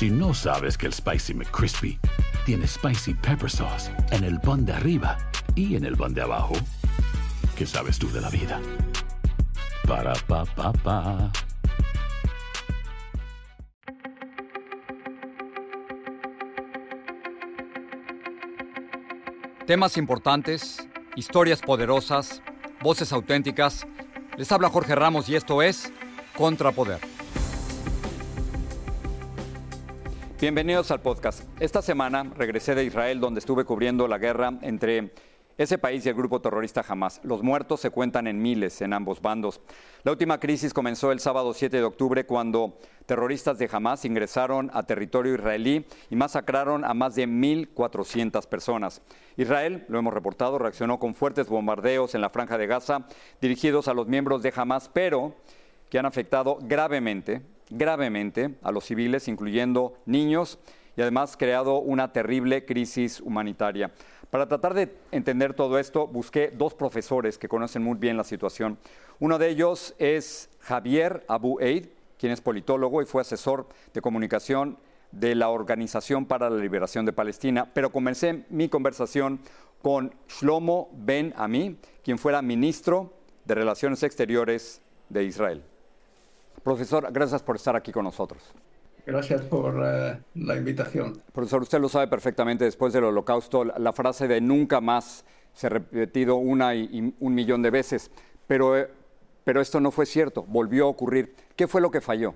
Si 0.00 0.08
no 0.08 0.32
sabes 0.32 0.78
que 0.78 0.86
el 0.86 0.94
Spicy 0.94 1.34
McCrispy 1.34 1.98
tiene 2.46 2.66
Spicy 2.66 3.12
Pepper 3.12 3.50
Sauce 3.50 3.90
en 4.12 4.24
el 4.24 4.40
pan 4.40 4.64
de 4.64 4.72
arriba 4.72 5.18
y 5.54 5.76
en 5.76 5.84
el 5.84 5.94
pan 5.94 6.14
de 6.14 6.22
abajo, 6.22 6.54
¿qué 7.54 7.66
sabes 7.66 7.98
tú 7.98 8.10
de 8.10 8.22
la 8.22 8.30
vida? 8.30 8.58
Para, 9.86 10.14
pa, 10.26 10.46
pa, 10.46 10.72
pa. 10.72 11.30
Temas 19.66 19.98
importantes, 19.98 20.88
historias 21.14 21.60
poderosas, 21.60 22.40
voces 22.80 23.12
auténticas. 23.12 23.86
Les 24.38 24.50
habla 24.50 24.70
Jorge 24.70 24.94
Ramos 24.94 25.28
y 25.28 25.36
esto 25.36 25.60
es 25.60 25.92
Contrapoder. 26.38 27.09
Bienvenidos 30.40 30.90
al 30.90 31.02
podcast. 31.02 31.42
Esta 31.60 31.82
semana 31.82 32.24
regresé 32.34 32.74
de 32.74 32.82
Israel 32.82 33.20
donde 33.20 33.40
estuve 33.40 33.66
cubriendo 33.66 34.08
la 34.08 34.16
guerra 34.16 34.54
entre 34.62 35.12
ese 35.58 35.76
país 35.76 36.06
y 36.06 36.08
el 36.08 36.14
grupo 36.14 36.40
terrorista 36.40 36.82
Hamas. 36.88 37.20
Los 37.24 37.42
muertos 37.42 37.80
se 37.80 37.90
cuentan 37.90 38.26
en 38.26 38.40
miles 38.40 38.80
en 38.80 38.94
ambos 38.94 39.20
bandos. 39.20 39.60
La 40.02 40.12
última 40.12 40.40
crisis 40.40 40.72
comenzó 40.72 41.12
el 41.12 41.20
sábado 41.20 41.52
7 41.52 41.76
de 41.76 41.84
octubre 41.84 42.24
cuando 42.24 42.78
terroristas 43.04 43.58
de 43.58 43.68
Hamas 43.70 44.06
ingresaron 44.06 44.70
a 44.72 44.84
territorio 44.84 45.34
israelí 45.34 45.84
y 46.08 46.16
masacraron 46.16 46.86
a 46.86 46.94
más 46.94 47.16
de 47.16 47.28
1.400 47.28 48.46
personas. 48.46 49.02
Israel, 49.36 49.84
lo 49.88 49.98
hemos 49.98 50.14
reportado, 50.14 50.58
reaccionó 50.58 50.98
con 50.98 51.14
fuertes 51.14 51.48
bombardeos 51.48 52.14
en 52.14 52.22
la 52.22 52.30
franja 52.30 52.56
de 52.56 52.66
Gaza 52.66 53.06
dirigidos 53.42 53.88
a 53.88 53.94
los 53.94 54.06
miembros 54.08 54.42
de 54.42 54.54
Hamas, 54.56 54.88
pero 54.90 55.34
que 55.90 55.98
han 55.98 56.06
afectado 56.06 56.56
gravemente, 56.62 57.42
gravemente 57.70 58.56
a 58.62 58.72
los 58.72 58.84
civiles, 58.84 59.28
incluyendo 59.28 59.94
niños, 60.06 60.58
y 60.96 61.02
además 61.02 61.36
creado 61.36 61.78
una 61.78 62.12
terrible 62.12 62.64
crisis 62.64 63.20
humanitaria. 63.20 63.92
Para 64.30 64.46
tratar 64.46 64.74
de 64.74 64.94
entender 65.10 65.54
todo 65.54 65.78
esto, 65.78 66.06
busqué 66.06 66.52
dos 66.54 66.74
profesores 66.74 67.38
que 67.38 67.48
conocen 67.48 67.82
muy 67.82 67.96
bien 67.96 68.16
la 68.16 68.24
situación. 68.24 68.78
Uno 69.18 69.38
de 69.38 69.48
ellos 69.48 69.94
es 69.98 70.50
Javier 70.60 71.24
Abu 71.26 71.58
Eid, 71.60 71.86
quien 72.18 72.32
es 72.32 72.40
politólogo 72.40 73.02
y 73.02 73.06
fue 73.06 73.22
asesor 73.22 73.66
de 73.94 74.00
comunicación 74.00 74.78
de 75.10 75.34
la 75.34 75.48
Organización 75.48 76.26
para 76.26 76.50
la 76.50 76.58
Liberación 76.58 77.06
de 77.06 77.12
Palestina, 77.12 77.70
pero 77.72 77.90
comencé 77.90 78.44
mi 78.50 78.68
conversación 78.68 79.40
con 79.82 80.14
Shlomo 80.28 80.90
Ben 80.92 81.32
Ami, 81.36 81.78
quien 82.04 82.18
fuera 82.18 82.42
ministro 82.42 83.14
de 83.44 83.54
Relaciones 83.54 84.02
Exteriores 84.02 84.82
de 85.08 85.24
Israel. 85.24 85.64
Profesor, 86.62 87.08
gracias 87.12 87.42
por 87.42 87.56
estar 87.56 87.74
aquí 87.76 87.92
con 87.92 88.04
nosotros. 88.04 88.42
Gracias 89.06 89.42
por 89.42 89.82
eh, 89.84 90.18
la 90.34 90.56
invitación. 90.56 91.20
Profesor, 91.32 91.62
usted 91.62 91.80
lo 91.80 91.88
sabe 91.88 92.08
perfectamente, 92.08 92.64
después 92.64 92.92
del 92.92 93.04
holocausto, 93.04 93.64
la, 93.64 93.92
frase 93.92 94.28
de 94.28 94.40
nunca 94.40 94.80
más 94.80 95.24
se 95.52 95.66
ha 95.66 95.70
repetido 95.70 96.36
una 96.36 96.74
y, 96.74 97.14
un 97.18 97.34
millón 97.34 97.62
de 97.62 97.70
veces, 97.70 98.10
pero, 98.46 98.76
eh, 98.76 98.88
pero 99.44 99.60
esto 99.60 99.80
no 99.80 99.90
fue 99.90 100.06
cierto, 100.06 100.44
volvió 100.44 100.84
a 100.84 100.88
ocurrir. 100.88 101.34
¿Qué 101.56 101.66
fue 101.66 101.80
lo 101.80 101.90
que 101.90 102.00
falló? 102.00 102.34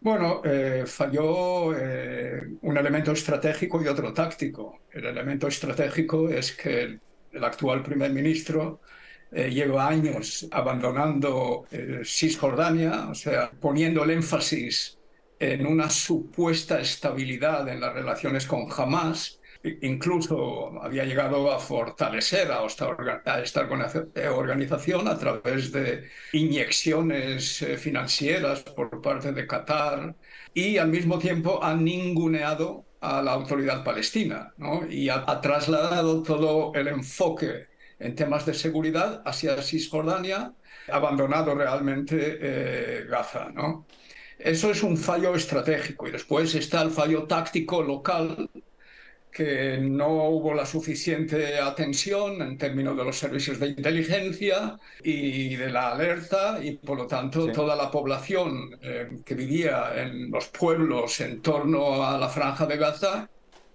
Bueno, 0.00 0.42
eh, 0.44 0.84
falló 0.86 1.68
un 1.68 2.76
elemento 2.76 3.12
estratégico 3.12 3.82
y 3.82 3.88
otro 3.88 4.12
táctico. 4.12 4.80
El 4.92 5.06
elemento 5.06 5.48
estratégico 5.48 6.28
es 6.28 6.52
que 6.52 6.82
el, 6.82 7.00
el 7.32 7.44
actual 7.44 7.82
primer 7.82 8.12
ministro 8.12 8.80
lleva 9.34 9.88
años 9.88 10.46
abandonando 10.50 11.66
Cisjordania, 12.04 13.08
o 13.10 13.14
sea, 13.14 13.50
poniendo 13.50 14.04
el 14.04 14.10
énfasis 14.10 14.98
en 15.38 15.66
una 15.66 15.90
supuesta 15.90 16.80
estabilidad 16.80 17.68
en 17.68 17.80
las 17.80 17.92
relaciones 17.92 18.46
con 18.46 18.66
Hamas, 18.70 19.40
incluso 19.82 20.80
había 20.82 21.04
llegado 21.04 21.50
a 21.50 21.58
fortalecer 21.58 22.50
a 22.52 22.64
esta, 23.42 23.66
eh, 24.14 24.28
organización 24.28 25.08
a 25.08 25.18
través 25.18 25.72
de 25.72 26.08
inyecciones 26.32 27.62
eh, 27.62 27.76
financieras 27.78 28.62
por 28.62 29.00
parte 29.00 29.32
de 29.32 29.46
Qatar 29.46 30.14
y 30.52 30.76
al 30.76 30.88
mismo 30.88 31.18
tiempo 31.18 31.62
ha 31.62 31.74
ninguneado 31.74 32.84
a 33.00 33.22
la 33.22 33.32
autoridad 33.32 33.84
palestina 33.84 34.54
y 34.88 35.08
ha, 35.08 35.40
trasladado 35.40 36.22
todo 36.22 36.72
el 36.74 36.88
enfoque 36.88 37.66
en 37.98 38.14
temas 38.14 38.46
de 38.46 38.54
seguridad 38.54 39.22
hacia 39.24 39.60
Cisjordania, 39.62 40.52
abandonado 40.88 41.54
realmente 41.54 42.38
eh, 42.40 43.04
Gaza. 43.08 43.50
¿no? 43.52 43.86
Eso 44.38 44.70
es 44.70 44.82
un 44.82 44.96
fallo 44.96 45.34
estratégico 45.34 46.08
y 46.08 46.10
después 46.10 46.54
está 46.54 46.82
el 46.82 46.90
fallo 46.90 47.24
táctico 47.24 47.82
local 47.82 48.50
que 49.34 49.78
no 49.78 50.28
hubo 50.28 50.54
la 50.54 50.64
suficiente 50.64 51.58
atención 51.58 52.40
en 52.40 52.56
términos 52.56 52.96
de 52.96 53.04
los 53.04 53.18
servicios 53.18 53.58
de 53.58 53.68
inteligencia 53.68 54.78
y 55.02 55.56
de 55.56 55.70
la 55.70 55.90
alerta 55.90 56.60
y 56.62 56.76
por 56.76 56.96
lo 56.96 57.06
tanto 57.08 57.50
toda 57.50 57.74
la 57.74 57.90
población 57.90 58.78
eh, 58.80 59.08
que 59.24 59.34
vivía 59.34 59.92
en 59.96 60.30
los 60.30 60.46
pueblos 60.48 61.20
en 61.20 61.42
torno 61.42 62.04
a 62.04 62.16
la 62.16 62.28
franja 62.28 62.64
de 62.64 62.76
Gaza 62.76 63.28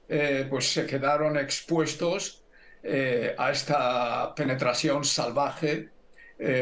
eh, 0.07 0.47
pues 0.49 0.71
se 0.71 0.85
quedaron 0.85 1.37
expuestos 1.37 2.38
eh, 2.83 3.35
a 3.37 3.51
esta 3.51 4.33
penetración 4.35 5.03
salvaje 5.03 5.89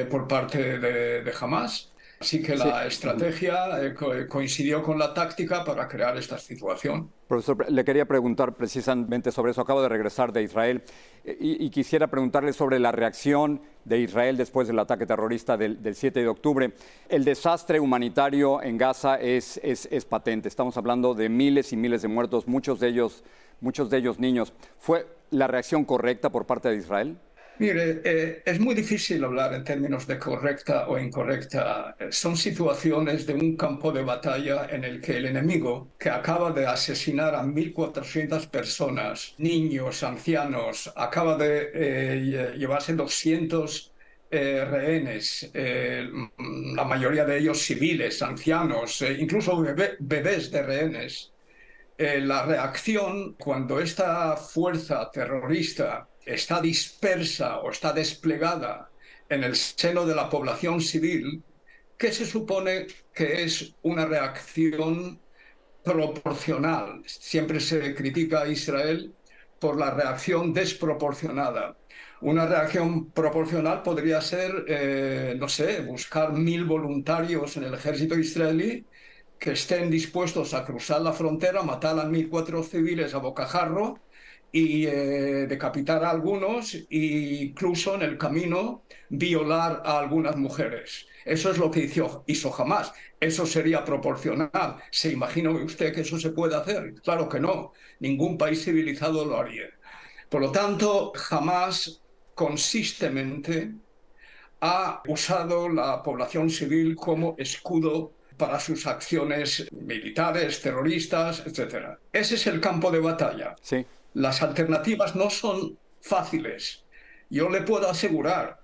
por 0.10 0.28
parte 0.28 0.80
de, 0.80 1.22
de 1.22 1.34
Hamas. 1.40 1.92
Así 2.20 2.42
que 2.42 2.56
la 2.56 2.88
estrategia 2.88 3.80
eh, 3.80 3.94
coincidió 4.28 4.82
con 4.82 4.98
la 4.98 5.14
táctica 5.14 5.64
para 5.64 5.88
crear 5.88 6.18
esta 6.18 6.40
situación. 6.40 7.12
Profesor, 7.28 7.70
le 7.70 7.86
quería 7.86 8.06
preguntar 8.06 8.56
precisamente 8.56 9.32
sobre 9.32 9.52
eso. 9.52 9.62
Acabo 9.62 9.84
de 9.84 9.90
regresar 9.90 10.34
de 10.34 10.42
Israel 10.42 10.82
eh, 11.24 11.38
y, 11.40 11.70
quisiera 11.70 12.08
preguntarle 12.08 12.54
sobre 12.54 12.80
la 12.80 12.92
reacción 12.92 13.62
de 13.86 14.00
Israel 14.00 14.36
después 14.36 14.68
del 14.68 14.80
ataque 14.80 15.06
terrorista 15.06 15.58
del, 15.58 15.78
7 15.94 16.22
de 16.22 16.28
octubre. 16.28 16.74
El 17.08 17.24
desastre 17.24 17.80
humanitario 17.80 18.64
en 18.64 18.80
Gaza 18.80 19.18
es, 19.18 19.60
es, 19.62 19.88
es, 19.92 20.06
patente. 20.06 20.48
Estamos 20.48 20.76
hablando 20.76 21.14
de 21.14 21.30
miles 21.30 21.72
y 21.72 21.78
miles 21.78 22.02
de 22.02 22.08
muertos, 22.08 22.48
muchos 22.48 22.80
de 22.80 22.88
ellos, 22.88 23.24
muchos 23.62 23.92
de 23.92 23.98
ellos 23.98 24.20
niños. 24.20 24.54
¿Fue 24.80 25.06
la 25.30 25.46
reacción 25.46 25.86
correcta 25.86 26.32
por 26.32 26.48
parte 26.48 26.70
de 26.70 26.78
Israel? 26.78 27.20
Mire, 27.59 28.01
eh, 28.03 28.44
es 28.45 28.59
muy 28.59 28.75
difícil 28.75 29.23
hablar 29.23 29.51
en 29.53 29.63
términos 29.63 30.06
de 30.06 30.19
correcta 30.19 30.88
o 30.88 30.97
incorrecta. 31.00 31.95
Son 32.12 32.38
situaciones 32.38 33.25
de 33.25 33.34
un 33.34 33.57
campo 33.57 33.91
de 33.91 34.03
batalla 34.03 34.68
en 34.69 34.84
el 34.84 35.01
que 35.01 35.18
el 35.18 35.25
enemigo, 35.25 35.90
que 35.97 36.09
acaba 36.12 36.51
de 36.51 36.68
asesinar 36.68 37.34
a 37.34 37.44
1.400 37.44 38.47
personas, 38.47 39.34
niños, 39.40 40.03
ancianos, 40.03 40.94
acaba 40.95 41.35
de 41.35 41.72
eh, 41.73 42.53
llevarse 42.57 42.94
200 42.94 43.91
eh, 44.29 44.66
rehenes, 44.66 45.50
la 45.53 46.84
mayoría 46.84 47.25
de 47.25 47.39
ellos 47.39 47.59
civiles, 47.59 48.22
ancianos, 48.22 49.03
incluso 49.18 49.63
bebés 50.00 50.51
de 50.51 50.62
rehenes. 50.62 51.31
La 51.97 52.46
reacción 52.46 53.34
cuando 53.34 53.80
esta 53.80 54.38
fuerza 54.38 55.09
terrorista 55.12 56.08
está 56.25 56.62
dispersa 56.62 57.59
o 57.59 57.72
está 57.72 57.91
desplegada 57.94 58.90
en 59.30 59.44
el 59.44 59.56
seno 59.56 60.06
de 60.06 60.16
la 60.16 60.30
población 60.30 60.81
civil, 60.81 61.44
que 61.97 62.12
se 62.12 62.25
supone 62.25 62.88
que 63.13 63.44
es 63.44 63.74
una 63.81 64.06
reacción 64.06 65.19
proporcional. 65.84 67.02
Siempre 67.06 67.59
se 67.59 67.96
critica 67.96 68.41
a 68.41 68.47
Israel 68.47 69.13
por 69.59 69.78
la 69.78 69.91
reacción 69.91 70.53
desproporcionada. 70.53 71.75
Una 72.22 72.46
reacción 72.46 73.12
proporcional 73.12 73.84
podría 73.84 74.22
ser, 74.22 74.66
eh, 74.68 75.36
no 75.38 75.47
sé, 75.47 75.81
buscar 75.81 76.34
mil 76.34 76.66
voluntarios 76.66 77.57
en 77.57 77.63
el 77.63 77.74
ejército 77.74 78.18
israelí 78.18 78.86
que 79.40 79.52
estén 79.52 79.90
dispuestos 79.90 80.53
a 80.53 80.66
cruzar 80.66 81.02
la 81.02 81.14
frontera, 81.14 81.63
matar 81.63 82.00
a 82.00 82.06
mil 82.06 82.30
cuatro 82.30 82.63
civiles 82.63 83.13
a 83.13 83.19
bocajarro 83.19 84.00
y 84.51 84.86
eh, 84.88 85.45
decapitar 85.48 86.04
a 86.04 86.10
algunos 86.10 86.74
e 86.74 86.86
incluso 86.89 87.95
en 87.95 88.01
el 88.01 88.18
camino 88.18 88.84
violar 89.10 89.81
a 89.86 90.00
algunas 90.00 90.36
mujeres. 90.38 91.07
Eso 91.25 91.51
es 91.51 91.57
lo 91.57 91.69
que 91.69 91.81
hizo, 91.81 92.24
hizo 92.28 92.51
jamás. 92.51 92.94
Eso 93.19 93.45
sería 93.45 93.84
proporcional. 93.84 94.78
¿Se 94.92 95.12
imagina 95.12 95.51
usted 95.51 95.94
que 95.94 96.01
eso 96.01 96.18
se 96.19 96.31
puede 96.31 96.56
hacer? 96.56 96.95
Claro 97.04 97.28
que 97.28 97.39
no. 97.39 97.74
Ningún 98.00 98.38
país 98.38 98.63
civilizado 98.63 99.25
lo 99.25 99.38
haría. 99.38 99.66
Por 100.30 100.42
lo 100.42 100.51
tanto, 100.51 101.12
jamás 101.16 102.01
consistentemente 102.34 103.74
ha 104.62 105.01
usado 105.07 105.69
la 105.69 106.01
población 106.04 106.50
civil 106.50 106.95
como 106.95 107.36
escudo 107.38 108.17
para 108.38 108.60
sus 108.60 108.86
acciones 108.88 109.68
militares, 109.72 110.62
terroristas, 110.62 111.44
etc. 111.45 111.98
Ese 112.13 112.36
es 112.36 112.48
el 112.48 112.62
campo 112.62 112.92
de 112.92 113.00
batalla. 113.00 113.56
Sí. 113.62 113.86
Las 114.13 114.42
alternativas 114.42 115.16
no 115.16 115.30
son 115.30 115.78
fáciles. 116.01 116.86
Yo 117.30 117.50
le 117.50 117.62
puedo 117.62 117.89
asegurar 117.89 118.60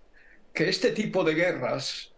que 0.54 0.70
este 0.70 0.92
tipo 0.92 1.24
de 1.24 1.34
guerras, 1.34 2.14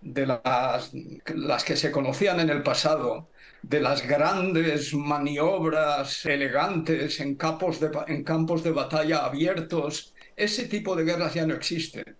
de 0.00 0.26
las, 0.26 0.92
las 1.34 1.64
que 1.64 1.76
se 1.76 1.90
conocían 1.90 2.40
en 2.40 2.50
el 2.50 2.62
pasado, 2.62 3.28
de 3.62 3.80
las 3.80 4.06
grandes 4.06 4.94
maniobras 4.94 6.24
elegantes 6.24 7.20
en 7.20 7.34
campos 7.34 7.78
de, 7.80 7.90
en 8.06 8.24
campos 8.24 8.62
de 8.62 8.70
batalla 8.70 9.24
abiertos. 9.24 10.14
Ese 10.36 10.66
tipo 10.66 10.96
de 10.96 11.04
guerras 11.04 11.34
ya 11.34 11.46
no 11.46 11.54
existen. 11.54 12.16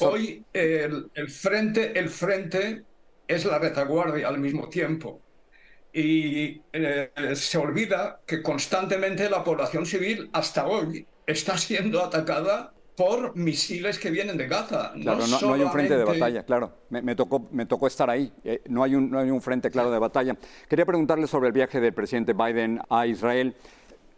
Hoy 0.00 0.44
el, 0.52 1.10
frente, 1.28 1.98
el 1.98 2.08
frente 2.08 2.84
es 3.28 3.44
la 3.44 3.58
retaguardia 3.58 4.26
al 4.26 4.38
mismo 4.38 4.68
tiempo. 4.68 5.20
Y 5.92 6.60
eh, 6.72 7.10
se 7.34 7.58
olvida 7.58 8.20
que 8.26 8.42
constantemente 8.42 9.28
la 9.28 9.44
población 9.44 9.86
civil 9.86 10.28
hasta 10.32 10.66
hoy 10.66 11.06
está 11.26 11.56
siendo 11.58 12.02
atacada 12.02 12.72
por 12.96 13.36
misiles 13.36 13.98
que 13.98 14.10
vienen 14.10 14.36
de 14.36 14.48
Gaza. 14.48 14.92
Claro, 15.00 15.24
no, 15.26 15.54
hay 15.54 15.62
un 15.62 15.70
frente 15.70 15.96
de 15.96 16.04
batalla, 16.04 16.42
claro. 16.42 16.72
Me, 16.90 17.14
tocó, 17.14 17.46
me 17.52 17.64
tocó 17.64 17.86
estar 17.86 18.10
ahí. 18.10 18.32
Eh, 18.42 18.62
no, 18.68 18.82
hay 18.82 18.96
un, 18.96 19.08
no 19.08 19.20
hay 19.20 19.30
un 19.30 19.40
frente 19.40 19.70
claro 19.70 19.90
de 19.92 20.00
batalla. 20.00 20.36
Quería 20.68 20.84
preguntarle 20.84 21.28
sobre 21.28 21.46
el 21.46 21.52
viaje 21.52 21.80
del 21.80 21.92
presidente 21.92 22.32
Biden 22.32 22.80
a 22.90 23.06
Israel. 23.06 23.54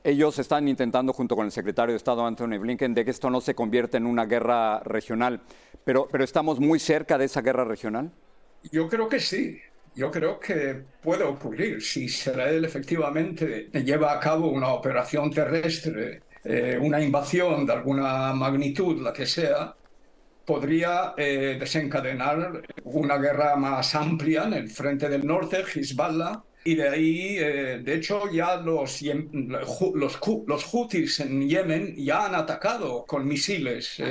Ellos 0.03 0.39
están 0.39 0.67
intentando, 0.67 1.13
junto 1.13 1.37
con 1.37 1.45
el 1.45 1.53
secretario 1.53 1.93
de 1.93 1.99
Estado 1.99 2.25
Anthony 2.25 2.59
Blinken, 2.59 2.95
de 2.95 3.05
que 3.05 3.11
esto 3.11 3.29
no 3.29 3.43
se 3.43 3.55
convierta 3.55 3.99
en 3.99 4.06
una 4.06 4.25
guerra 4.25 4.81
regional. 4.81 5.43
Pero, 5.85 6.09
pero 6.11 6.25
¿estamos 6.25 6.59
muy 6.59 6.79
cerca 6.79 7.19
de 7.19 7.27
esa 7.27 7.43
guerra 7.43 7.65
regional? 7.65 8.11
Yo 8.71 8.89
creo 8.89 9.09
que 9.09 9.21
sí. 9.21 9.59
Yo 9.95 10.11
creo 10.11 10.39
que 10.39 10.83
puede 11.03 11.25
ocurrir 11.25 11.83
si 11.83 12.05
Israel 12.05 12.65
efectivamente 12.65 13.69
lleva 13.85 14.12
a 14.12 14.21
cabo 14.21 14.49
una 14.49 14.69
operación 14.69 15.31
terrestre 15.31 16.23
eh, 16.43 16.79
una 16.81 17.03
invasión 17.03 17.67
de 17.67 17.73
alguna 17.75 18.33
magnitud, 18.33 19.03
la 19.03 19.12
que 19.12 19.27
sea, 19.27 19.75
podría 20.45 21.12
eh, 21.17 21.57
desencadenar 21.61 22.62
una 22.85 23.19
guerra 23.19 23.57
más 23.57 23.95
amplia 23.95 24.45
en 24.45 24.55
el 24.55 24.71
frente 24.71 25.09
del 25.09 25.27
norte, 25.27 25.63
Hezbollah, 25.63 26.43
y 26.65 26.75
de 26.77 26.89
ahí, 26.89 27.37
eh, 27.39 27.81
de 27.83 27.95
hecho, 27.95 28.31
ya 28.31 28.56
los, 28.56 29.03
los, 29.03 30.21
los 30.47 30.65
Houthis 30.65 31.21
en 31.21 31.49
Yemen 31.49 31.95
ya 31.97 32.27
han 32.27 32.35
atacado 32.35 33.05
con 33.06 33.27
misiles 33.27 34.03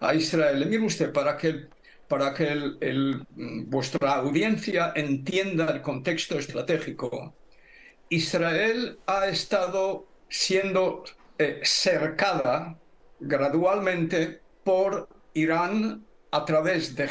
a 0.00 0.14
Israel. 0.14 0.66
Mire 0.66 0.84
usted, 0.84 1.12
para 1.12 1.36
que, 1.36 1.68
para 2.12 2.34
que 2.34 2.44
el, 2.44 3.24
vuestra 3.68 4.16
audiencia 4.16 4.92
entienda 4.94 5.70
el 5.70 5.80
contexto 5.80 6.38
estratégico, 6.38 7.34
Israel 8.10 8.98
ha 9.06 9.28
estado 9.28 10.06
siendo 10.28 11.04
eh, 11.38 11.60
cercada 11.62 12.78
gradualmente 13.18 14.42
por 14.62 15.08
Irán 15.32 16.04
a 16.32 16.44
través 16.44 16.94
de, 16.94 17.06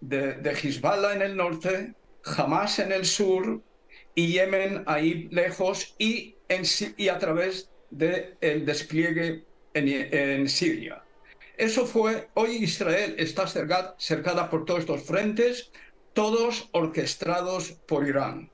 de, 0.00 0.50
Hezbollah 0.52 1.14
en 1.14 1.22
el 1.22 1.36
norte, 1.36 1.94
Hamas 2.24 2.78
en 2.78 2.92
el 2.92 3.04
sur 3.04 3.60
y 4.14 4.28
Yemen 4.28 4.84
ahí 4.86 5.26
lejos 5.32 5.96
y 5.98 6.36
a 7.08 7.18
través 7.18 7.68
del 7.90 8.64
despliegue 8.64 9.44
en, 9.74 10.48
Siria. 10.48 11.02
Eso 11.56 11.86
fue, 11.86 12.28
hoy 12.34 12.56
Israel 12.56 13.14
está 13.18 13.46
cercada, 13.46 13.94
cercada 13.98 14.50
por 14.50 14.64
todos 14.64 14.80
estos 14.80 15.02
frentes, 15.02 15.70
todos 16.12 16.68
orquestados 16.72 17.72
por 17.86 18.06
Irán. 18.06 18.50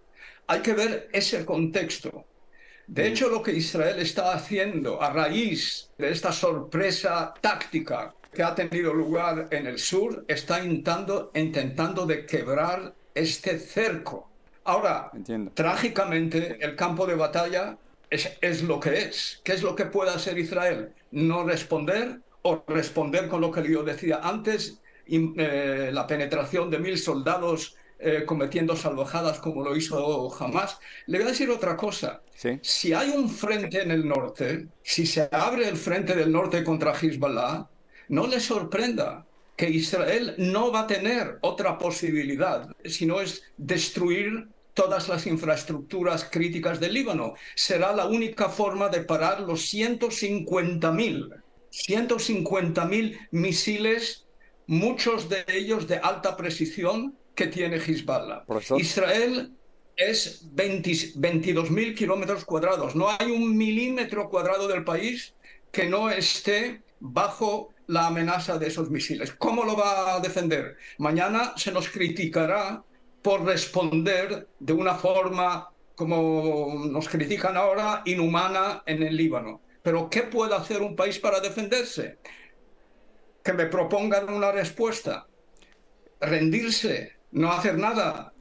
Hay 0.46 0.60
que 0.60 0.74
ver 0.74 1.08
ese 1.12 1.44
contexto. 1.44 2.24
De 2.86 3.06
hecho, 3.06 3.28
lo 3.28 3.42
que 3.42 3.52
Israel 3.52 3.98
está 4.00 4.34
haciendo 4.34 5.02
a 5.02 5.12
raíz 5.12 5.90
de 5.98 6.10
esta 6.10 6.32
sorpresa 6.32 7.32
táctica 7.40 8.14
que 8.32 8.42
ha 8.42 8.54
tenido 8.54 8.92
lugar 8.94 9.48
en 9.50 9.66
el 9.66 9.78
sur, 9.78 10.24
está 10.26 10.64
intentando, 10.64 11.30
intentando 11.34 12.06
de 12.06 12.24
quebrar 12.24 12.94
este 13.14 13.58
cerco. 13.58 14.28
Ahora, 14.64 15.10
trágicamente, 15.54 16.58
el 16.60 16.76
campo 16.76 17.06
de 17.06 17.14
batalla 17.14 17.76
es, 18.08 18.62
lo 18.62 18.78
que 18.78 19.02
es. 19.02 19.40
¿Qué 19.42 19.52
es 19.52 19.62
lo 19.62 19.74
que 19.74 19.86
puede 19.86 20.10
hacer 20.10 20.38
Israel? 20.38 20.92
No 21.10 21.44
responder 21.44 22.20
o 22.42 22.64
responder 22.66 23.28
con 23.28 23.40
lo 23.40 23.50
que 23.50 23.68
yo 23.68 23.82
decía 23.82 24.20
antes, 24.22 24.80
eh, 25.06 25.90
la 25.92 26.06
penetración 26.06 26.70
de 26.70 26.78
mil 26.78 26.98
soldados 26.98 27.76
eh, 27.98 28.24
cometiendo 28.26 28.74
salvajadas 28.74 29.38
como 29.38 29.62
lo 29.62 29.76
hizo 29.76 30.28
jamás. 30.30 30.78
Le 31.06 31.18
voy 31.18 31.28
a 31.28 31.30
decir 31.30 31.50
otra 31.50 31.76
cosa. 31.76 32.22
Si 32.60 32.92
hay 32.92 33.10
un 33.10 33.28
frente 33.30 33.80
en 33.80 33.92
el 33.92 34.08
norte, 34.08 34.66
si 34.82 35.06
se 35.06 35.28
abre 35.30 35.68
el 35.68 35.76
frente 35.76 36.16
del 36.16 36.32
norte 36.32 36.64
contra 36.64 36.92
Hezbollah, 36.92 37.68
no 38.08 38.26
le 38.26 38.40
sorprenda 38.40 39.24
que 39.56 39.70
Israel 39.70 40.34
no 40.38 40.72
va 40.72 40.80
a 40.80 40.86
tener 40.88 41.38
otra 41.42 41.78
posibilidad, 41.78 42.68
sino 42.84 43.20
es 43.20 43.44
destruir 43.56 44.48
todas 44.74 45.08
las 45.08 45.26
infraestructuras 45.28 46.24
críticas 46.24 46.80
del 46.80 46.94
Líbano. 46.94 47.34
Será 47.54 47.92
la 47.92 48.06
única 48.06 48.48
forma 48.48 48.88
de 48.88 49.02
parar 49.02 49.40
los 49.42 49.72
150.000, 49.72 51.42
150.000 51.72 53.28
misiles, 53.30 54.26
muchos 54.66 55.28
de 55.28 55.44
ellos 55.48 55.88
de 55.88 55.96
alta 55.96 56.36
precisión, 56.36 57.16
que 57.34 57.46
tiene 57.46 57.76
Hezbollah. 57.76 58.44
Israel 58.78 59.52
es 59.96 60.54
22.000 60.54 61.94
kilómetros 61.94 62.44
cuadrados. 62.44 62.94
No 62.94 63.08
hay 63.08 63.30
un 63.30 63.56
milímetro 63.56 64.28
cuadrado 64.28 64.68
del 64.68 64.84
país 64.84 65.34
que 65.70 65.86
no 65.86 66.10
esté 66.10 66.82
bajo 67.00 67.70
la 67.86 68.06
amenaza 68.06 68.58
de 68.58 68.68
esos 68.68 68.90
misiles. 68.90 69.32
¿Cómo 69.32 69.64
lo 69.64 69.76
va 69.76 70.14
a 70.14 70.20
defender? 70.20 70.76
Mañana 70.98 71.54
se 71.56 71.72
nos 71.72 71.88
criticará 71.88 72.82
por 73.22 73.44
responder 73.44 74.48
de 74.58 74.72
una 74.72 74.94
forma, 74.94 75.70
como 75.94 76.86
nos 76.90 77.08
critican 77.08 77.56
ahora, 77.56 78.02
inhumana 78.04 78.82
en 78.86 79.02
el 79.02 79.16
Líbano. 79.16 79.60
Pero 79.82 80.08
¿qué 80.08 80.22
puede 80.22 80.54
hacer 80.54 80.80
un 80.80 80.94
país 80.94 81.18
para 81.18 81.40
defenderse? 81.40 82.18
Que 83.42 83.52
me 83.52 83.66
propongan 83.66 84.32
una 84.32 84.52
respuesta. 84.52 85.26
Rendirse, 86.20 87.16
no 87.32 87.50
hacer 87.52 87.76
nada. 87.76 88.32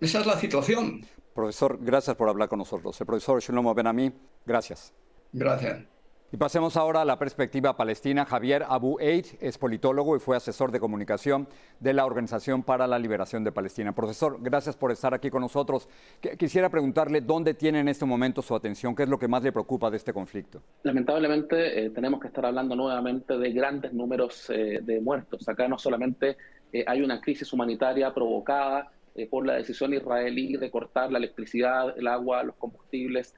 Esa 0.00 0.20
es 0.20 0.26
la 0.26 0.38
situación. 0.38 1.06
Profesor, 1.34 1.78
gracias 1.80 2.14
por 2.16 2.28
hablar 2.28 2.48
con 2.48 2.58
nosotros. 2.58 3.00
El 3.00 3.06
profesor 3.06 3.40
Shlomo 3.40 3.74
Benami, 3.74 4.12
gracias. 4.44 4.92
Gracias. 5.32 5.91
Y 6.34 6.38
pasemos 6.38 6.78
ahora 6.78 7.02
a 7.02 7.04
la 7.04 7.18
perspectiva 7.18 7.76
palestina. 7.76 8.24
Javier 8.24 8.64
Abu 8.66 8.98
Eid 8.98 9.26
es 9.38 9.58
politólogo 9.58 10.16
y 10.16 10.18
fue 10.18 10.34
asesor 10.34 10.72
de 10.72 10.80
comunicación 10.80 11.46
de 11.78 11.92
la 11.92 12.06
Organización 12.06 12.62
para 12.62 12.86
la 12.86 12.98
Liberación 12.98 13.44
de 13.44 13.52
Palestina. 13.52 13.94
Profesor, 13.94 14.38
gracias 14.40 14.74
por 14.74 14.90
estar 14.90 15.12
aquí 15.12 15.28
con 15.28 15.42
nosotros. 15.42 15.90
Quisiera 16.38 16.70
preguntarle 16.70 17.20
dónde 17.20 17.52
tiene 17.52 17.80
en 17.80 17.88
este 17.88 18.06
momento 18.06 18.40
su 18.40 18.54
atención, 18.54 18.96
qué 18.96 19.02
es 19.02 19.10
lo 19.10 19.18
que 19.18 19.28
más 19.28 19.42
le 19.42 19.52
preocupa 19.52 19.90
de 19.90 19.98
este 19.98 20.14
conflicto. 20.14 20.62
Lamentablemente 20.84 21.84
eh, 21.84 21.90
tenemos 21.90 22.18
que 22.18 22.28
estar 22.28 22.46
hablando 22.46 22.74
nuevamente 22.74 23.36
de 23.36 23.52
grandes 23.52 23.92
números 23.92 24.48
eh, 24.48 24.80
de 24.82 25.02
muertos. 25.02 25.46
Acá 25.50 25.68
no 25.68 25.78
solamente 25.78 26.38
eh, 26.72 26.82
hay 26.86 27.02
una 27.02 27.20
crisis 27.20 27.52
humanitaria 27.52 28.14
provocada 28.14 28.90
por 29.30 29.44
la 29.44 29.56
decisión 29.56 29.92
israelí 29.92 30.56
de 30.56 30.70
cortar 30.70 31.12
la 31.12 31.18
electricidad, 31.18 31.94
el 31.98 32.06
agua, 32.06 32.42
los 32.42 32.56
combustibles 32.56 33.34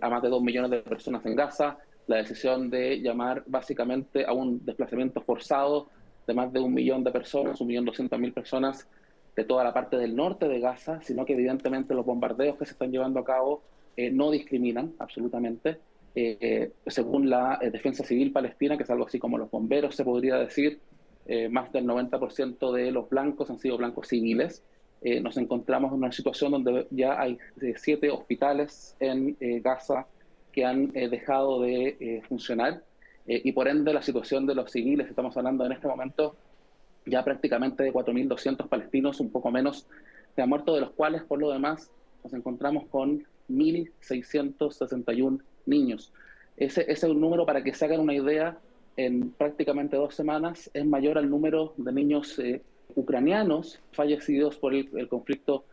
a 0.00 0.10
más 0.10 0.20
de 0.20 0.28
dos 0.28 0.42
millones 0.42 0.72
de 0.72 0.82
personas 0.82 1.24
en 1.24 1.36
Gaza, 1.36 1.78
la 2.06 2.16
decisión 2.16 2.70
de 2.70 3.00
llamar 3.00 3.44
básicamente 3.46 4.24
a 4.24 4.32
un 4.32 4.64
desplazamiento 4.64 5.20
forzado 5.20 5.88
de 6.26 6.34
más 6.34 6.52
de 6.52 6.60
un 6.60 6.72
millón 6.72 7.04
de 7.04 7.10
personas, 7.10 7.60
un 7.60 7.66
millón 7.66 7.84
doscientas 7.84 8.18
mil 8.18 8.32
personas 8.32 8.88
de 9.34 9.44
toda 9.44 9.64
la 9.64 9.72
parte 9.72 9.96
del 9.96 10.14
norte 10.14 10.48
de 10.48 10.60
Gaza, 10.60 11.00
sino 11.02 11.24
que 11.24 11.32
evidentemente 11.32 11.94
los 11.94 12.04
bombardeos 12.04 12.58
que 12.58 12.66
se 12.66 12.72
están 12.72 12.92
llevando 12.92 13.20
a 13.20 13.24
cabo 13.24 13.62
no 14.12 14.30
discriminan 14.30 14.94
absolutamente. 14.98 15.78
según 16.86 17.30
la 17.30 17.58
Defensa 17.72 18.04
Civil 18.04 18.32
Palestina, 18.32 18.76
que 18.76 18.82
es 18.82 18.90
algo 18.90 19.06
así 19.06 19.18
como 19.18 19.38
los 19.38 19.50
bomberos, 19.50 19.96
se 19.96 20.04
podría 20.04 20.36
decir, 20.36 20.80
eh, 21.26 21.48
más 21.48 21.72
del 21.72 21.86
90% 21.86 22.72
de 22.72 22.90
los 22.90 23.08
blancos 23.08 23.50
han 23.50 23.58
sido 23.58 23.76
blancos 23.76 24.08
civiles. 24.08 24.62
Eh, 25.02 25.20
nos 25.20 25.36
encontramos 25.36 25.92
en 25.92 25.98
una 25.98 26.12
situación 26.12 26.52
donde 26.52 26.86
ya 26.90 27.20
hay 27.20 27.38
eh, 27.60 27.74
siete 27.76 28.10
hospitales 28.10 28.96
en 29.00 29.36
Gaza 29.62 30.06
que 30.52 30.64
han 30.64 30.92
dejado 30.92 31.62
de 31.62 32.22
funcionar 32.28 32.82
y 33.26 33.52
por 33.52 33.68
ende 33.68 33.92
la 33.94 34.02
situación 34.02 34.46
de 34.46 34.54
los 34.54 34.70
civiles, 34.70 35.08
estamos 35.08 35.36
hablando 35.36 35.64
en 35.64 35.72
este 35.72 35.88
momento 35.88 36.36
ya 37.06 37.24
prácticamente 37.24 37.82
de 37.82 37.92
4.200 37.92 38.68
palestinos, 38.68 39.20
un 39.20 39.30
poco 39.30 39.50
menos, 39.50 39.86
se 40.34 40.42
han 40.42 40.48
muerto, 40.48 40.74
de 40.74 40.82
los 40.82 40.90
cuales 40.90 41.22
por 41.22 41.40
lo 41.40 41.50
demás 41.50 41.90
nos 42.22 42.32
encontramos 42.32 42.84
con 42.88 43.24
1.661 43.50 45.40
niños. 45.66 46.12
Ese, 46.56 46.84
es 46.90 47.02
un 47.02 47.20
número 47.20 47.44
para 47.46 47.62
que 47.62 47.74
se 47.74 47.84
hagan 47.84 48.00
una 48.00 48.14
idea 48.14 48.58
en 48.96 49.30
prácticamente 49.30 49.96
dos 49.96 50.14
semanas 50.14 50.70
es 50.74 50.84
mayor 50.84 51.16
al 51.16 51.30
número 51.30 51.72
de 51.78 51.92
niños 51.92 52.38
eh, 52.38 52.60
ucranianos 52.94 53.80
fallecidos 53.92 54.58
por 54.58 54.74
el, 54.74 55.08
conflicto 55.08 55.64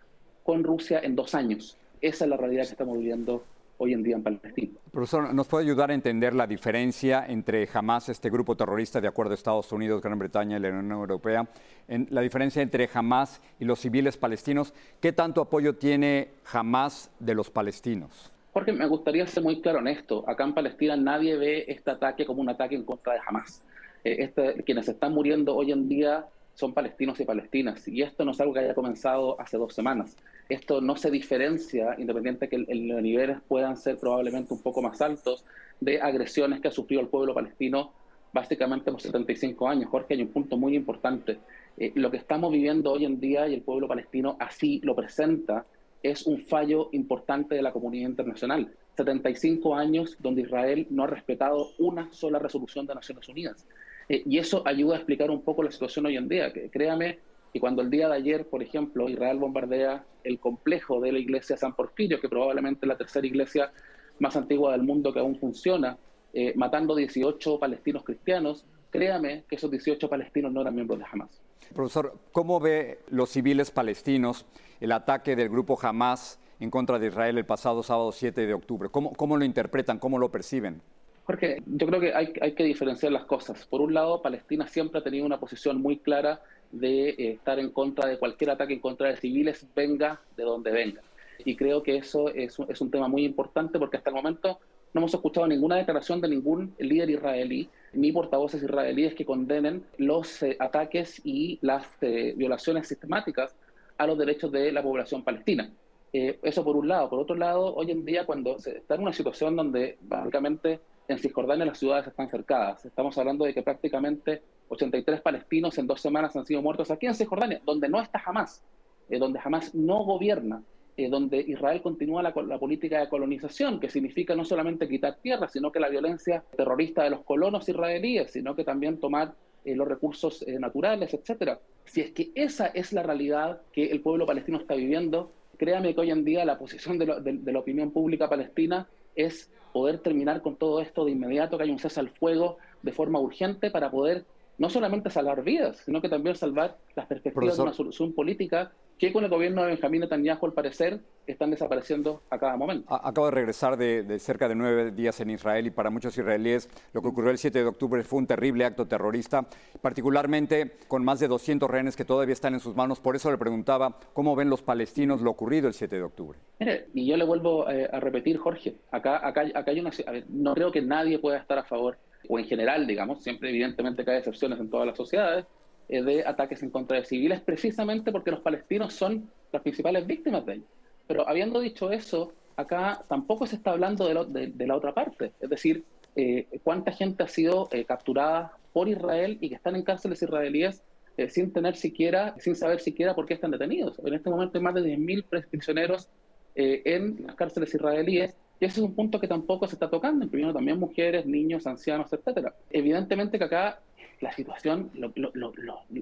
con 0.44 0.64
Rusia 0.64 1.02
en 1.04 1.16
dos 1.16 1.36
años. 1.36 1.78
Esa 2.02 2.24
es 2.24 2.30
la 2.30 2.38
realidad 2.38 2.64
que 2.64 2.72
estamos 2.72 2.98
viviendo 2.98 3.44
hoy 3.80 3.94
en 3.94 4.04
día 4.04 4.16
en 4.16 4.24
Palestina. 4.24 4.78
Profesor, 4.92 5.34
¿nos 5.34 5.48
puede 5.48 5.66
ayudar 5.66 5.90
a 5.90 5.94
entender 5.94 6.36
la 6.36 6.46
diferencia 6.46 7.26
entre 7.28 7.68
Hamas, 7.74 8.10
este 8.10 8.30
grupo 8.30 8.56
terrorista 8.56 9.02
de 9.02 9.08
acuerdo 9.08 9.32
a 9.32 9.36
Estados 9.36 9.72
Unidos, 9.72 10.02
Gran 10.02 10.20
Bretaña 10.20 10.58
y 10.58 10.60
la 10.60 10.70
Unión 10.70 10.92
Europea, 10.92 11.48
en 11.88 12.08
la 12.12 12.22
diferencia 12.22 12.62
entre 12.62 12.90
Hamas 12.94 13.42
y 13.60 13.66
los 13.66 13.80
civiles 13.80 14.18
palestinos? 14.18 14.74
¿Qué 15.00 15.14
tanto 15.14 15.42
apoyo 15.42 15.76
tiene 15.76 16.30
Hamas 16.52 17.10
de 17.20 17.34
los 17.34 17.50
palestinos? 17.50 18.32
Jorge, 18.52 18.74
me 18.74 18.86
gustaría 18.88 19.26
ser 19.28 19.44
muy 19.44 19.62
claro 19.62 19.80
en 19.80 19.88
esto. 19.88 20.28
Acá 20.28 20.44
en 20.44 20.54
Palestina 20.54 20.98
nadie 20.98 21.38
ve 21.38 21.66
este 21.68 21.92
ataque 21.92 22.26
como 22.26 22.42
un 22.42 22.50
ataque 22.50 22.76
en 22.76 22.84
contra 22.84 23.14
de 23.14 23.20
Hamas. 23.26 23.64
Eh, 24.04 24.18
este, 24.20 24.64
quienes 24.64 24.90
están 24.90 25.14
muriendo 25.14 25.56
hoy 25.56 25.72
en 25.72 25.88
día 25.88 26.26
son 26.56 26.74
palestinos 26.74 27.20
y 27.22 27.26
palestinas. 27.26 27.88
Y 27.88 28.02
esto 28.02 28.26
no 28.26 28.32
es 28.32 28.42
algo 28.42 28.54
que 28.54 28.60
haya 28.60 28.74
comenzado 28.74 29.40
hace 29.40 29.58
dos 29.58 29.74
semanas. 29.74 30.18
Esto 30.50 30.82
no 30.82 30.96
se 30.98 31.12
diferencia, 31.12 31.96
independiente 32.00 32.50
que 32.50 32.58
los 32.58 33.02
niveles 33.02 33.38
puedan 33.48 33.78
ser 33.78 34.00
probablemente 34.00 34.54
un 34.54 34.62
poco 34.62 34.82
más 34.82 35.00
altos, 35.00 35.46
de 35.80 36.02
agresiones 36.02 36.60
que 36.60 36.68
ha 36.68 36.72
sufrido 36.72 37.02
el 37.02 37.08
pueblo 37.08 37.34
palestino 37.36 37.94
básicamente 38.34 38.92
por 38.92 39.00
75 39.00 39.68
años. 39.68 39.90
Jorge, 39.90 40.16
hay 40.16 40.22
un 40.22 40.30
punto 40.30 40.58
muy 40.58 40.76
importante. 40.76 41.38
Eh, 41.78 41.92
lo 41.96 42.12
que 42.12 42.18
estamos 42.18 42.52
viviendo 42.52 42.92
hoy 42.92 43.06
en 43.06 43.20
día 43.20 43.48
y 43.48 43.54
el 43.54 43.62
pueblo 43.62 43.88
palestino 43.88 44.38
así 44.40 44.80
lo 44.84 44.96
presenta 44.96 45.66
es 46.02 46.26
un 46.26 46.42
fallo 46.46 46.90
importante 46.94 47.56
de 47.56 47.62
la 47.62 47.72
comunidad 47.72 48.10
internacional. 48.10 48.72
75 48.98 49.76
años 49.76 50.18
donde 50.20 50.42
Israel 50.42 50.88
no 50.90 51.04
ha 51.04 51.08
respetado 51.08 51.72
una 51.78 52.12
sola 52.12 52.40
resolución 52.40 52.86
de 52.86 52.96
Naciones 52.96 53.28
Unidas. 53.30 53.66
Eh, 54.08 54.24
y 54.26 54.38
eso 54.38 54.64
ayuda 54.66 54.96
a 54.96 54.98
explicar 54.98 55.30
un 55.30 55.42
poco 55.42 55.64
la 55.64 55.72
situación 55.72 56.06
hoy 56.06 56.18
en 56.18 56.28
día. 56.28 56.52
Que, 56.52 56.70
créame 56.70 57.20
que 57.54 57.60
cuando 57.60 57.82
el 57.82 57.90
día 57.90 58.08
de 58.08 58.16
ayer, 58.16 58.48
por 58.48 58.62
ejemplo, 58.62 59.10
Israel 59.10 59.38
bombardea 59.38 60.04
el 60.24 60.40
complejo 60.40 61.00
de 61.00 61.12
la 61.12 61.20
iglesia 61.20 61.58
San 61.58 61.76
Porfirio, 61.76 62.20
que 62.20 62.30
probablemente 62.30 62.86
es 62.86 62.88
la 62.88 62.98
tercera 62.98 63.26
iglesia 63.26 63.72
más 64.20 64.36
antigua 64.36 64.74
del 64.74 64.84
mundo 64.84 65.14
que 65.14 65.20
aún 65.20 65.38
funciona, 65.40 65.98
eh, 66.34 66.54
matando 66.56 66.96
18 66.96 67.60
palestinos 67.60 68.04
cristianos, 68.04 68.66
créame 68.92 69.44
que 69.50 69.56
esos 69.56 69.72
18 69.72 70.10
palestinos 70.10 70.52
no 70.52 70.62
eran 70.62 70.76
miembros 70.76 71.00
de 71.00 71.06
Hamas. 71.12 71.42
Profesor, 71.74 72.18
¿cómo 72.32 72.60
ve 72.60 73.00
los 73.10 73.30
civiles 73.30 73.72
palestinos 73.72 74.46
el 74.80 74.92
ataque 74.92 75.36
del 75.36 75.50
grupo 75.50 75.78
Hamas 75.82 76.40
en 76.60 76.70
contra 76.70 77.00
de 77.00 77.08
Israel 77.08 77.38
el 77.38 77.46
pasado 77.46 77.84
sábado 77.84 78.12
7 78.12 78.46
de 78.46 78.54
octubre? 78.54 78.90
¿Cómo, 78.90 79.14
cómo 79.14 79.38
lo 79.38 79.46
interpretan? 79.46 80.00
¿Cómo 80.00 80.18
lo 80.18 80.30
perciben? 80.30 80.82
Porque 81.30 81.62
yo 81.68 81.86
creo 81.86 82.00
que 82.00 82.12
hay, 82.16 82.32
que 82.32 82.64
diferenciar 82.64 83.12
las 83.12 83.26
cosas. 83.26 83.68
Por 83.68 83.82
un 83.82 83.94
lado, 83.94 84.20
Palestina 84.20 84.68
siempre 84.68 85.00
ha 85.00 85.04
tenido 85.04 85.28
una 85.28 85.40
posición 85.40 85.80
muy 85.80 86.00
clara 86.00 86.42
de 86.72 87.10
eh, 87.10 87.32
estar 87.32 87.60
en 87.60 87.72
contra 87.72 88.08
de 88.08 88.18
cualquier 88.18 88.52
ataque 88.52 88.74
en 88.74 88.80
contra 88.80 89.10
de 89.10 89.18
civiles, 89.18 89.66
venga 89.76 90.22
de 90.36 90.44
donde 90.44 90.72
venga. 90.72 91.02
Y 91.46 91.56
creo 91.56 91.82
que 91.82 91.96
eso 91.98 92.30
es 92.30 92.60
un, 92.60 92.92
tema 92.92 93.08
muy 93.08 93.24
importante 93.24 93.80
porque 93.80 93.98
hasta 93.98 94.10
el 94.10 94.16
momento 94.16 94.60
no 94.94 95.00
hemos 95.00 95.14
escuchado 95.14 95.48
ninguna 95.48 95.78
declaración 95.78 96.20
de 96.20 96.28
ningún 96.28 96.74
líder 96.80 97.10
israelí 97.12 97.70
ni 97.94 98.12
portavoces 98.12 98.62
israelíes 98.62 99.16
que 99.16 99.26
condenen 99.26 99.86
los 99.98 100.44
eh, 100.44 100.58
ataques 100.60 101.22
y 101.24 101.58
las 101.62 101.86
eh, 102.02 102.34
violaciones 102.36 102.88
sistemáticas 102.88 103.56
a 103.98 104.06
los 104.06 104.18
derechos 104.18 104.52
de 104.52 104.72
la 104.72 104.84
población 104.84 105.24
palestina. 105.24 105.72
eso 106.12 106.64
por 106.64 106.76
un 106.76 106.88
lado. 106.88 107.10
Por 107.10 107.20
otro 107.20 107.36
lado, 107.36 107.74
hoy 107.76 107.92
en 107.92 108.04
día 108.04 108.26
cuando 108.26 108.60
se 108.60 108.78
está 108.78 108.96
en 108.96 109.02
una 109.02 109.14
situación 109.14 109.56
donde 109.56 109.98
básicamente 110.02 110.80
en 111.08 111.20
Cisjordania 111.20 111.66
las 111.66 111.80
ciudades 111.80 112.08
están 112.08 112.30
cercadas. 112.30 112.86
Estamos 112.86 113.18
hablando 113.18 113.46
de 113.46 113.54
que 113.54 113.64
prácticamente 113.64 114.42
83 114.70 115.22
palestinos 115.22 115.78
en 115.78 115.88
dos 115.88 116.02
semanas 116.02 116.36
han 116.36 116.46
sido 116.46 116.62
muertos 116.62 116.92
aquí 116.92 117.08
en 117.08 117.16
Cisjordania, 117.16 117.62
donde 117.66 117.90
no 117.90 118.02
está 118.02 118.20
jamás, 118.20 118.64
eh, 119.10 119.18
donde 119.20 119.40
jamás 119.40 119.74
no 119.76 120.04
gobierna, 120.04 120.64
eh, 120.96 121.10
donde 121.10 121.40
Israel 121.40 121.82
continúa 121.82 122.22
la, 122.22 122.34
política 122.34 123.00
de 123.00 123.10
colonización, 123.10 123.80
que 123.80 123.90
significa 123.90 124.36
no 124.36 124.46
solamente 124.46 124.88
quitar 124.88 125.18
tierra, 125.22 125.48
sino 125.48 125.72
que 125.72 125.80
la 125.80 125.90
violencia 125.90 126.44
terrorista 126.56 127.04
de 127.04 127.10
los 127.10 127.22
colonos 127.22 127.68
israelíes, 127.68 128.32
sino 128.32 128.56
que 128.56 128.64
también 128.64 129.00
tomar 129.00 129.34
eh, 129.66 129.76
los 129.76 129.88
recursos 129.88 130.46
naturales, 130.48 131.14
etcétera. 131.14 131.60
Si 131.86 132.02
es 132.02 132.12
que 132.12 132.32
esa 132.36 132.68
es 132.68 132.94
la 132.94 133.04
realidad 133.04 133.62
que 133.72 133.86
el 133.92 134.02
pueblo 134.02 134.26
palestino 134.26 134.60
está 134.60 134.76
viviendo, 134.76 135.32
créame 135.58 135.94
que 135.94 136.02
hoy 136.02 136.12
en 136.12 136.24
día 136.24 136.46
la 136.46 136.58
posición 136.58 136.98
de 136.98 137.06
la 137.52 137.60
opinión 137.60 137.92
pública 137.92 138.30
palestina 138.30 138.88
es 139.16 139.50
poder 139.74 140.00
terminar 140.00 140.42
con 140.42 140.56
todo 140.56 140.82
esto 140.82 141.06
de 141.06 141.12
inmediato, 141.12 141.58
que 141.58 141.64
haya 141.64 141.74
un 141.74 141.80
cese 141.80 142.00
al 142.00 142.10
fuego 142.10 142.58
de 142.82 142.92
forma 142.92 143.20
urgente 143.20 143.72
para 143.72 143.92
poder 143.92 144.26
no 144.60 144.70
solamente 144.70 145.10
salvar 145.10 145.42
vidas, 145.42 145.78
sino 145.86 146.02
que 146.02 146.10
también 146.10 146.36
salvar 146.36 146.78
las 146.96 147.08
perspectivas 147.08 147.58
de 147.58 147.64
una 147.64 147.74
solución 147.74 148.14
política 148.14 148.72
que 149.00 149.14
con 149.14 149.24
el 149.24 149.30
gobierno 149.30 149.64
de 149.64 149.70
Benjamín 149.70 150.02
Netanyahu, 150.02 150.46
al 150.46 150.54
parecer, 150.54 151.00
están 151.26 151.52
desapareciendo 151.52 152.22
a 152.30 152.38
cada 152.38 152.58
momento. 152.58 152.94
Acabo 152.94 153.28
de 153.28 153.32
regresar 153.32 153.78
de, 153.78 154.20
cerca 154.20 154.50
de 154.50 154.56
nueve 154.56 154.92
días 154.92 155.22
en 155.22 155.30
Israel 155.30 155.66
y 155.68 155.72
para 155.72 155.90
muchos 155.90 156.18
israelíes 156.18 156.70
lo 156.92 157.02
que 157.02 157.08
ocurrió 157.08 157.32
el 157.32 157.38
7 157.38 157.60
de 157.60 157.66
octubre 157.66 158.04
fue 158.04 158.20
un 158.20 158.28
terrible 158.28 158.66
acto 158.66 158.86
terrorista, 158.86 159.48
particularmente 159.82 160.74
con 160.90 161.06
más 161.06 161.22
de 161.22 161.30
200 161.30 161.72
rehenes 161.72 161.96
que 161.96 162.04
todavía 162.04 162.34
están 162.34 162.54
en 162.54 162.60
sus 162.60 162.76
manos. 162.76 163.00
Por 163.00 163.16
eso 163.16 163.32
le 163.32 163.38
preguntaba 163.38 163.98
cómo 164.12 164.36
ven 164.36 164.50
los 164.50 164.62
palestinos 164.62 165.22
lo 165.22 165.32
ocurrido 165.32 165.70
el 165.70 165.74
7 165.74 165.96
de 165.96 166.04
octubre. 166.04 166.38
Mire, 166.60 166.88
y 166.94 167.08
yo 167.08 167.16
le 167.16 167.24
vuelvo 167.24 167.70
eh, 167.70 167.90
a 167.90 168.02
repetir, 168.02 168.38
Jorge, 168.38 168.76
acá, 168.92 169.26
acá, 169.26 169.46
acá 169.56 169.72
hay 169.72 169.80
una... 169.80 169.92
no 170.28 170.54
creo 170.54 170.74
que 170.74 170.82
nadie 170.82 171.20
pueda 171.20 171.38
estar 171.38 171.58
a 171.58 171.64
favor 171.64 171.98
o 172.28 172.40
en 172.40 172.46
general, 172.46 172.86
digamos, 172.86 173.24
siempre 173.24 173.50
evidentemente 173.50 174.04
que 174.04 174.12
hay 174.12 174.18
excepciones 174.18 174.60
en 174.60 174.70
todas 174.70 174.88
las 174.88 174.98
sociedades, 174.98 175.46
eh, 175.88 176.04
de 176.04 176.26
ataques 176.26 176.62
en 176.64 176.70
contra 176.70 176.98
de 176.98 177.06
civiles, 177.06 177.42
precisamente 177.42 178.12
porque 178.12 178.32
los 178.32 178.42
palestinos 178.42 178.94
son 178.94 179.30
las 179.52 179.62
principales 179.62 180.06
víctimas 180.06 180.46
de 180.46 180.54
ellos. 180.54 180.68
Pero 181.08 181.28
habiendo 181.28 181.60
dicho 181.60 181.92
eso, 181.92 182.34
acá 182.56 183.04
tampoco 183.08 183.48
se 183.48 183.56
está 183.56 183.72
hablando 183.72 184.08
de, 184.26 184.68
la 184.68 184.76
otra 184.76 184.94
parte, 184.94 185.32
es 185.40 185.50
decir, 185.50 185.84
eh, 186.16 186.48
cuánta 186.64 186.92
gente 186.92 187.24
ha 187.24 187.28
sido 187.28 187.70
eh, 187.72 187.86
capturada 187.86 188.54
por 188.74 188.88
Israel 188.88 189.38
y 189.42 189.50
que 189.50 189.56
están 189.56 189.76
en 189.76 189.84
cárceles 189.84 190.22
israelíes 190.22 190.84
sin 191.28 191.52
tener 191.52 191.76
siquiera, 191.76 192.34
sin 192.40 192.56
saber 192.56 192.80
siquiera 192.80 193.14
por 193.14 193.26
qué 193.26 193.34
están 193.34 193.52
detenidos. 193.52 194.00
En 194.00 194.14
este 194.14 194.30
momento 194.30 194.58
hay 194.58 194.64
más 194.64 194.74
de 194.74 194.84
10.000 194.84 195.48
prisioneros 195.50 196.08
en 196.56 197.26
las 197.26 197.36
cárceles 197.36 197.74
israelíes 197.74 198.38
y 198.60 198.66
ese 198.66 198.82
es 198.82 198.86
un 198.86 198.94
punto 198.94 199.20
que 199.20 199.28
tampoco 199.28 199.68
se 199.68 199.76
está 199.76 199.90
tocando, 199.90 200.26
incluyendo 200.26 200.54
también 200.54 200.80
mujeres, 200.80 201.26
niños, 201.26 201.66
ancianos, 201.66 202.12
etcétera. 202.12 202.54
Evidentemente 202.70 203.38
que 203.38 203.46
acá 203.46 203.80
la 204.20 204.34
situación, 204.34 204.92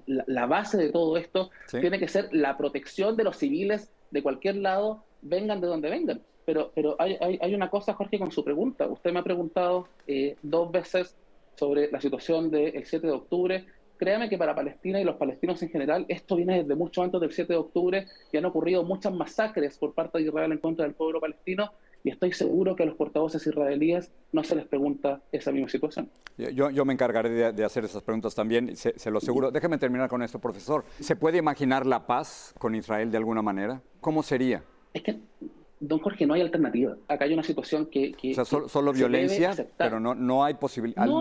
la, 0.08 0.46
base 0.48 0.78
de 0.78 0.90
todo 0.90 1.18
esto 1.18 1.52
tiene 1.70 2.00
que 2.00 2.08
ser 2.08 2.30
la 2.32 2.58
protección 2.58 3.16
de 3.16 3.24
los 3.24 3.38
civiles 3.38 3.92
de 4.10 4.24
cualquier 4.24 4.56
lado, 4.56 5.04
vengan 5.22 5.62
de 5.62 5.68
donde 5.68 5.90
vengan. 5.90 6.22
Pero, 6.46 6.72
pero 6.74 6.96
hay, 6.98 7.18
hay, 7.20 7.54
una 7.54 7.70
cosa, 7.70 7.94
Jorge, 7.94 8.18
con 8.18 8.32
su 8.32 8.44
pregunta. 8.44 8.88
Usted 8.88 9.12
me 9.12 9.20
ha 9.20 9.24
preguntado 9.24 9.90
eh, 10.08 10.36
dos 10.42 10.72
veces 10.72 11.16
sobre 11.56 11.92
la 11.92 12.02
situación 12.02 12.50
del 12.50 12.86
7 12.86 13.06
de 13.06 13.14
octubre. 13.14 13.66
Créame 13.98 14.30
que 14.30 14.38
para 14.38 14.56
Palestina 14.56 15.00
y 15.00 15.04
los 15.04 15.18
palestinos 15.18 15.62
en 15.62 15.70
general, 15.70 16.06
esto 16.08 16.36
viene 16.38 16.64
desde 16.64 16.76
mucho 16.76 17.04
antes 17.04 17.20
del 17.20 17.32
7 17.32 17.54
de 17.54 17.60
octubre 17.60 18.06
y 18.32 18.38
han 18.38 18.46
ocurrido 18.46 18.84
muchas 18.84 19.14
masacres 19.14 19.78
por 19.78 19.94
parte 19.94 20.20
de 20.20 20.26
Israel 20.26 20.52
en 20.52 20.60
contra 20.60 20.86
del 20.86 20.96
pueblo 20.96 21.20
palestino 21.20 21.72
y 22.04 22.10
estoy 22.10 22.32
seguro 22.32 22.76
que 22.76 22.84
a 22.84 22.86
los 22.86 22.96
portavoces 22.96 23.46
israelíes 23.46 24.12
no 24.32 24.44
se 24.44 24.56
les 24.56 24.66
pregunta 24.66 25.22
esa 25.32 25.52
misma 25.52 25.70
situación. 25.70 26.10
Yo, 26.38 26.70
yo 26.70 26.86
me 26.86 26.94
encargaré 26.94 27.52
de, 27.52 27.66
hacer 27.66 27.84
esas 27.86 28.04
preguntas 28.04 28.36
también, 28.36 28.76
se, 28.76 29.12
lo 29.12 29.18
aseguro. 29.18 29.52
Déjeme 29.52 29.78
terminar 29.78 30.08
con 30.10 30.22
esto, 30.22 30.40
profesor. 30.40 30.86
¿Se 31.00 31.16
puede 31.16 31.38
imaginar 31.38 31.86
la 31.86 32.06
paz 32.06 32.54
con 32.60 32.76
Israel 32.76 33.12
de 33.12 33.18
alguna 33.18 33.42
manera? 33.42 33.82
¿Cómo 34.02 34.22
sería? 34.22 34.64
Es 34.94 35.02
que, 35.02 35.18
don 35.80 36.00
Jorge, 36.00 36.28
no 36.28 36.36
hay 36.36 36.42
alternativa. 36.42 36.96
Acá 37.08 37.26
hay 37.26 37.34
una 37.34 37.44
situación 37.44 37.88
que... 37.88 38.14
o 38.32 38.34
sea, 38.34 38.46
solo, 38.46 38.94
violencia, 38.94 39.56
pero 39.78 40.00
no, 40.00 40.14
no 40.14 40.44
hay 40.44 40.56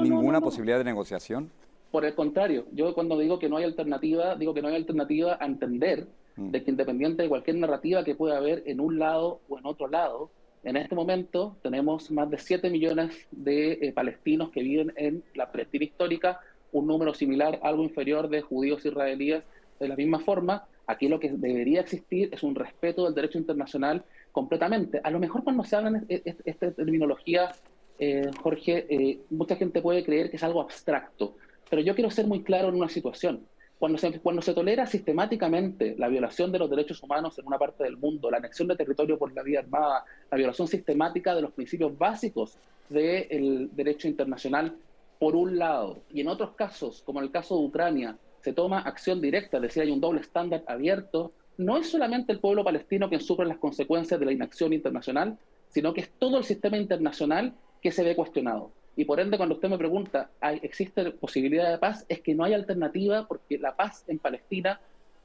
ninguna 0.02 0.40
posibilidad 0.40 0.78
de 0.78 0.84
negociación. 0.84 1.50
Por 1.90 2.04
el 2.04 2.14
contrario, 2.14 2.66
yo 2.72 2.92
cuando 2.94 3.18
digo 3.18 3.38
que 3.38 3.48
no 3.48 3.56
hay 3.56 3.64
alternativa, 3.64 4.34
digo 4.34 4.52
que 4.52 4.60
no 4.60 4.68
hay 4.68 4.74
alternativa 4.74 5.38
a 5.40 5.46
entender 5.46 6.08
mm. 6.36 6.50
de 6.50 6.62
que 6.62 6.70
independiente 6.70 7.22
de 7.22 7.28
cualquier 7.28 7.56
narrativa 7.56 8.04
que 8.04 8.14
pueda 8.14 8.36
haber 8.36 8.64
en 8.66 8.80
un 8.80 8.98
lado 8.98 9.40
o 9.48 9.58
en 9.58 9.64
otro 9.64 9.88
lado, 9.88 10.30
en 10.66 10.76
este 10.76 10.96
momento 10.96 11.56
tenemos 11.62 12.10
más 12.10 12.28
de 12.28 12.38
7 12.38 12.68
millones 12.70 13.28
de 13.30 13.72
eh, 13.74 13.92
palestinos 13.92 14.50
que 14.50 14.62
viven 14.62 14.92
en 14.96 15.22
la 15.36 15.52
Palestina 15.52 15.84
histórica, 15.84 16.40
un 16.72 16.88
número 16.88 17.14
similar, 17.14 17.60
algo 17.62 17.84
inferior 17.84 18.28
de 18.28 18.42
judíos 18.42 18.84
israelíes 18.84 19.44
de 19.78 19.88
la 19.88 19.94
misma 19.94 20.18
forma. 20.18 20.66
Aquí 20.88 21.06
lo 21.06 21.20
que 21.20 21.30
debería 21.30 21.82
existir 21.82 22.30
es 22.32 22.42
un 22.42 22.56
respeto 22.56 23.04
del 23.04 23.14
derecho 23.14 23.38
internacional 23.38 24.02
completamente. 24.32 25.00
A 25.04 25.10
lo 25.12 25.20
mejor 25.20 25.44
cuando 25.44 25.62
se 25.62 25.76
habla 25.76 25.90
de 25.92 26.36
esta 26.44 26.72
terminología, 26.72 27.52
eh, 28.00 28.28
Jorge, 28.42 28.86
eh, 28.90 29.20
mucha 29.30 29.54
gente 29.54 29.80
puede 29.80 30.02
creer 30.04 30.30
que 30.30 30.36
es 30.36 30.42
algo 30.42 30.60
abstracto, 30.60 31.36
pero 31.70 31.80
yo 31.80 31.94
quiero 31.94 32.10
ser 32.10 32.26
muy 32.26 32.42
claro 32.42 32.70
en 32.70 32.74
una 32.74 32.88
situación. 32.88 33.46
Cuando 33.78 33.98
se, 33.98 34.20
cuando 34.20 34.40
se 34.40 34.54
tolera 34.54 34.86
sistemáticamente 34.86 35.94
la 35.98 36.08
violación 36.08 36.50
de 36.50 36.58
los 36.58 36.70
derechos 36.70 37.02
humanos 37.02 37.38
en 37.38 37.46
una 37.46 37.58
parte 37.58 37.84
del 37.84 37.98
mundo, 37.98 38.30
la 38.30 38.38
anexión 38.38 38.68
de 38.68 38.76
territorio 38.76 39.18
por 39.18 39.34
la 39.34 39.42
vía 39.42 39.60
armada, 39.60 40.04
la 40.30 40.36
violación 40.36 40.66
sistemática 40.66 41.34
de 41.34 41.42
los 41.42 41.52
principios 41.52 41.96
básicos 41.96 42.56
del 42.88 43.68
derecho 43.72 44.08
internacional, 44.08 44.76
por 45.18 45.34
un 45.34 45.58
lado, 45.58 45.98
y 46.12 46.20
en 46.20 46.28
otros 46.28 46.54
casos, 46.54 47.02
como 47.04 47.20
el 47.20 47.30
caso 47.30 47.58
de 47.58 47.66
Ucrania, 47.66 48.16
se 48.42 48.52
toma 48.52 48.80
acción 48.80 49.20
directa, 49.20 49.56
es 49.56 49.62
decir, 49.62 49.82
hay 49.82 49.90
un 49.90 50.00
doble 50.00 50.20
estándar 50.20 50.62
abierto, 50.66 51.32
no 51.58 51.78
es 51.78 51.90
solamente 51.90 52.32
el 52.32 52.38
pueblo 52.38 52.62
palestino 52.62 53.08
quien 53.08 53.20
sufre 53.20 53.46
las 53.46 53.58
consecuencias 53.58 54.20
de 54.20 54.26
la 54.26 54.32
inacción 54.32 54.72
internacional, 54.72 55.38
sino 55.68 55.92
que 55.92 56.02
es 56.02 56.10
todo 56.18 56.38
el 56.38 56.44
sistema 56.44 56.76
internacional 56.76 57.54
que 57.82 57.90
se 57.90 58.04
ve 58.04 58.14
cuestionado. 58.14 58.70
Y 58.96 59.04
por 59.04 59.20
ende, 59.20 59.36
cuando 59.36 59.54
usted 59.54 59.68
me 59.68 59.76
pregunta, 59.76 60.30
¿existe 60.62 61.10
posibilidad 61.12 61.70
de 61.70 61.78
paz? 61.78 62.06
Es 62.08 62.22
que 62.22 62.34
no 62.34 62.44
hay 62.44 62.54
alternativa 62.54 63.28
porque 63.28 63.58
la 63.58 63.76
paz 63.76 64.04
en 64.08 64.18
Palestina 64.18 64.80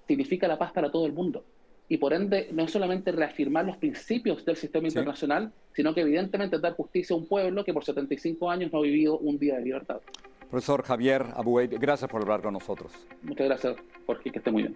significa 0.07 0.47
la 0.47 0.59
paz 0.59 0.73
para 0.73 0.91
todo 0.91 1.05
el 1.05 1.13
mundo. 1.13 1.45
Y 1.87 1.97
por 1.97 2.13
ende, 2.13 2.49
no 2.51 2.67
solamente 2.67 3.11
reafirmar 3.11 3.65
los 3.65 3.77
principios 3.77 4.45
del 4.45 4.55
sistema 4.57 4.87
internacional, 4.87 5.51
sino 5.73 5.93
que 5.93 6.01
evidentemente 6.01 6.59
dar 6.59 6.73
justicia 6.73 7.13
a 7.13 7.19
un 7.19 7.27
pueblo 7.27 7.63
que 7.63 7.73
por 7.73 7.83
75 7.83 8.49
años 8.49 8.71
no 8.71 8.79
ha 8.79 8.81
vivido 8.81 9.17
un 9.17 9.37
día 9.37 9.55
de 9.55 9.61
libertad. 9.61 10.01
Profesor 10.49 10.83
Javier 10.83 11.25
Abueid, 11.33 11.73
gracias 11.79 12.09
por 12.09 12.21
hablar 12.21 12.41
con 12.41 12.53
nosotros. 12.53 12.91
Muchas 13.21 13.47
gracias, 13.47 13.75
Jorge, 14.05 14.31
que 14.31 14.39
esté 14.39 14.51
muy 14.51 14.63
bien. 14.63 14.75